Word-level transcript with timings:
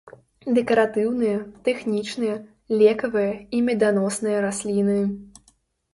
Дэкаратыўныя, 0.57 1.35
тэхнічныя, 1.67 2.35
лекавыя 2.79 3.33
і 3.59 3.63
меданосныя 3.69 4.37
расліны. 4.51 4.99